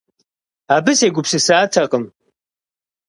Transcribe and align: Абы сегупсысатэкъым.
Абы 0.75 0.91
сегупсысатэкъым. 0.99 2.05